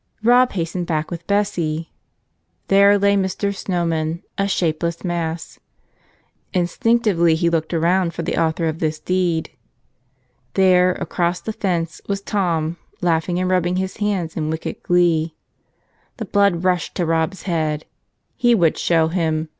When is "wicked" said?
14.53-14.81